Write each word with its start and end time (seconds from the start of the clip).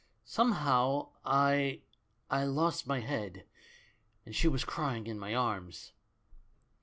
Somehow 0.25 1.09
I— 1.23 1.81
I 2.31 2.43
lost 2.45 2.87
my 2.87 3.01
head, 3.01 3.45
and 4.25 4.35
she 4.35 4.47
was 4.47 4.63
crying 4.65 5.05
in 5.05 5.19
my 5.19 5.35
arms. 5.35 5.91